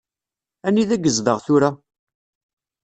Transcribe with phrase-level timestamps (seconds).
[0.67, 1.69] Anida yezdeɣ tura?